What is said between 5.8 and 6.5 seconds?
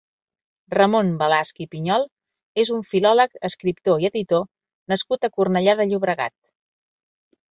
de Llobregat.